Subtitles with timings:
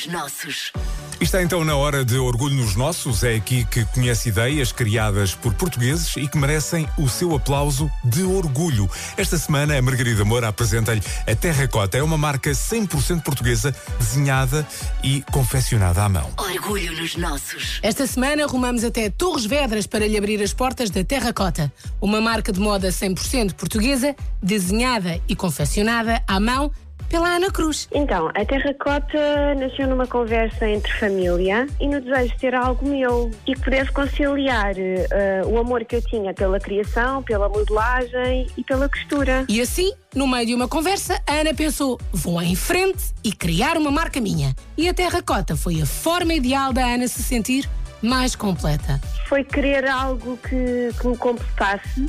[0.00, 0.72] nos nossos.
[1.20, 3.22] Está então na hora de Orgulho nos Nossos.
[3.22, 8.22] É aqui que conhece ideias criadas por portugueses e que merecem o seu aplauso de
[8.22, 8.88] orgulho.
[9.16, 11.98] Esta semana, a Margarida Moura apresenta-lhe a Terracota.
[11.98, 14.66] É uma marca 100% portuguesa, desenhada
[15.02, 16.30] e confeccionada à mão.
[16.38, 17.80] Orgulho nos nossos.
[17.82, 21.70] Esta semana rumamos até Torres Vedras para lhe abrir as portas da Terracota,
[22.00, 26.72] uma marca de moda 100% portuguesa, desenhada e confeccionada à mão
[27.10, 27.88] pela Ana Cruz.
[27.92, 33.30] Então, a terracota nasceu numa conversa entre família e no desejo de ter algo meu
[33.46, 38.62] e que pudesse conciliar eh, o amor que eu tinha pela criação, pela modelagem e
[38.62, 39.44] pela costura.
[39.48, 43.76] E assim, no meio de uma conversa, a Ana pensou: vou em frente e criar
[43.76, 44.54] uma marca minha.
[44.78, 47.68] E a terracota foi a forma ideal da Ana se sentir
[48.00, 49.00] mais completa.
[49.28, 52.08] Foi querer algo que, que me completasse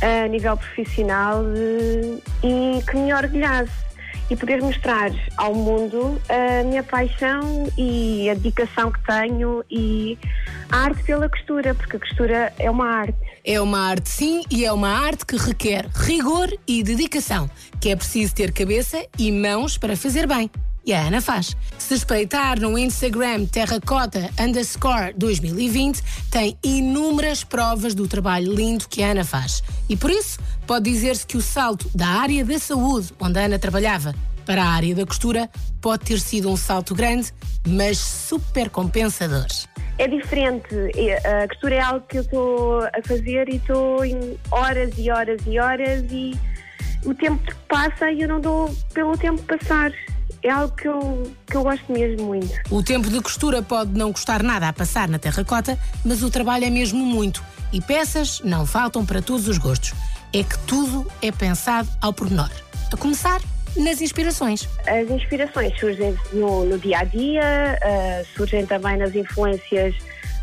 [0.00, 3.84] a nível profissional eh, e que me orgulhasse
[4.30, 10.18] e poder mostrar ao mundo a minha paixão e a dedicação que tenho e
[10.70, 13.18] a arte pela costura, porque a costura é uma arte.
[13.44, 17.48] É uma arte, sim, e é uma arte que requer rigor e dedicação,
[17.80, 20.50] que é preciso ter cabeça e mãos para fazer bem.
[20.86, 21.56] E a Ana faz.
[21.78, 29.12] Se espreitar no Instagram terracota underscore 2020, tem inúmeras provas do trabalho lindo que a
[29.12, 29.62] Ana faz.
[29.88, 33.58] E por isso, pode dizer-se que o salto da área da saúde, onde a Ana
[33.58, 35.48] trabalhava, para a área da costura,
[35.80, 37.32] pode ter sido um salto grande,
[37.66, 39.46] mas super compensador.
[39.98, 40.74] É diferente.
[41.24, 45.40] A costura é algo que eu estou a fazer e estou em horas e horas
[45.46, 46.38] e horas e
[47.04, 49.92] o tempo passa e eu não dou pelo tempo passar
[50.44, 52.52] é algo que eu, que eu gosto mesmo muito.
[52.70, 56.66] O tempo de costura pode não custar nada a passar na terracota, mas o trabalho
[56.66, 57.42] é mesmo muito.
[57.72, 59.94] E peças não faltam para todos os gostos.
[60.34, 62.50] É que tudo é pensado ao pormenor.
[62.92, 63.40] A começar
[63.76, 64.68] nas inspirações.
[64.84, 69.94] As inspirações surgem no, no dia a dia, uh, surgem também nas influências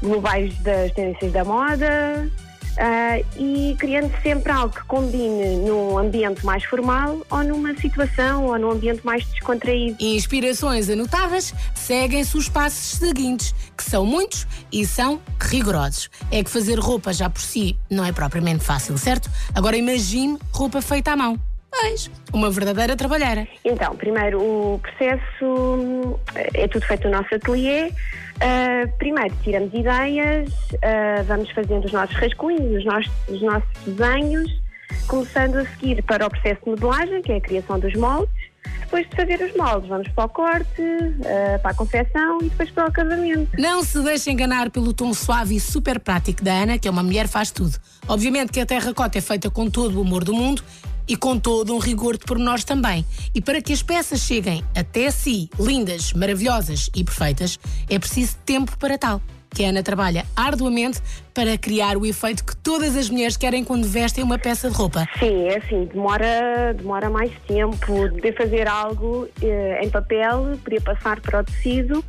[0.02, 2.30] globais das tendências da moda,
[2.71, 8.58] Uh, e criando sempre algo que combine num ambiente mais formal ou numa situação ou
[8.58, 9.98] num ambiente mais descontraído.
[9.99, 16.10] Inspirações anotadas seguem-se os passos seguintes, que são muitos e são rigorosos.
[16.31, 19.30] É que fazer roupa já por si não é propriamente fácil, certo?
[19.54, 21.51] Agora imagine roupa feita à mão.
[22.33, 23.48] Uma verdadeira trabalheira.
[23.65, 26.20] Então, primeiro, o processo
[26.54, 27.87] é tudo feito no nosso ateliê.
[27.87, 34.61] Uh, primeiro, tiramos ideias, uh, vamos fazendo os nossos rascunhos, os nossos, os nossos desenhos,
[35.08, 38.41] começando a seguir para o processo de modelagem, que é a criação dos moldes.
[38.82, 42.70] Depois de fazer os moldes, vamos para o corte, uh, para a confecção e depois
[42.72, 43.49] para o acabamento.
[43.58, 47.04] Não se deixe enganar pelo tom suave e super prático da Ana, que é uma
[47.04, 47.77] mulher faz tudo.
[48.08, 50.64] Obviamente que a terracota é feita com todo o humor do mundo
[51.08, 53.05] e com todo um rigor de pormenores também.
[53.33, 58.78] E para que as peças cheguem até si, lindas, maravilhosas e perfeitas, é preciso tempo
[58.78, 59.22] para tal
[59.54, 61.02] que a Ana trabalha arduamente
[61.34, 65.08] para criar o efeito que todas as mulheres querem quando vestem uma peça de roupa.
[65.20, 71.20] Sim, é assim, demora, demora mais tempo de fazer algo eh, em papel, poder passar
[71.20, 72.04] para o tecido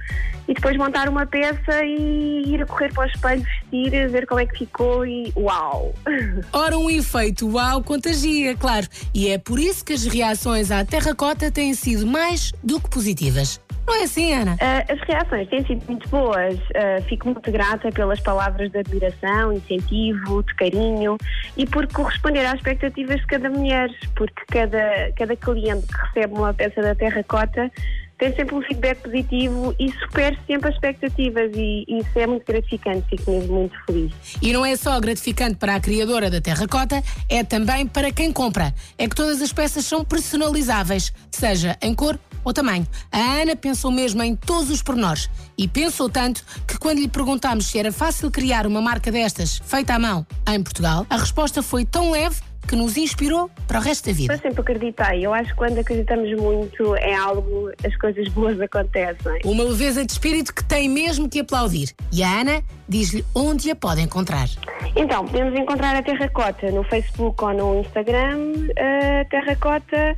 [0.49, 4.41] e depois montar uma peça e ir a correr para o espelho, vestir, ver como
[4.41, 5.95] é que ficou e uau!
[6.53, 8.87] Ora, um efeito uau contagia, claro.
[9.15, 13.61] E é por isso que as reações à terracota têm sido mais do que positivas.
[13.87, 14.55] Não é assim, Ana?
[14.55, 16.55] Uh, as reações têm sido muito boas.
[16.55, 21.17] Uh, fico muito grata pelas palavras de admiração, incentivo, de carinho
[21.57, 26.55] e por corresponder às expectativas de cada mulher, porque cada, cada cliente que recebe uma
[26.55, 27.71] peça da terracota
[28.19, 32.45] tem sempre um feedback positivo e supera sempre as expectativas e, e isso é muito
[32.47, 34.13] gratificante, fico mesmo muito feliz.
[34.41, 38.75] E não é só gratificante para a criadora da terracota, é também para quem compra.
[38.97, 42.87] É que todas as peças são personalizáveis, seja em cor ou tamanho.
[43.11, 47.67] A Ana pensou mesmo em todos os pormenores e pensou tanto que quando lhe perguntámos
[47.67, 51.85] se era fácil criar uma marca destas feita à mão em Portugal, a resposta foi
[51.85, 54.35] tão leve que nos inspirou para o resto da vida?
[54.35, 55.27] Eu sempre acreditei.
[55.27, 59.41] Eu acho que quando acreditamos muito em algo, as coisas boas acontecem.
[59.45, 61.95] Uma leveza de espírito que tem mesmo que aplaudir.
[62.13, 64.49] E a Ana diz-lhe onde a pode encontrar.
[64.97, 68.39] Então, podemos encontrar a Terracota no Facebook ou no Instagram,
[68.71, 70.17] uh, Terracota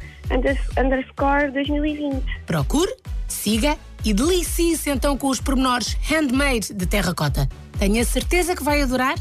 [0.78, 2.24] underscore 2020.
[2.46, 2.92] Procure,
[3.28, 7.48] siga e delicie-se então com os pormenores handmade de terracota.
[7.78, 9.14] Tenho a certeza que vai adorar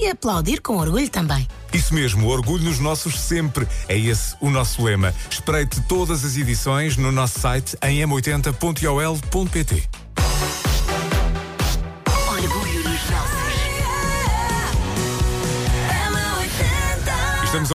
[0.00, 1.46] e aplaudir com orgulho também.
[1.72, 3.66] Isso mesmo, orgulho nos nossos sempre.
[3.88, 5.14] É esse o nosso lema.
[5.30, 9.88] Espreite todas as edições no nosso site em m80.ol.pt.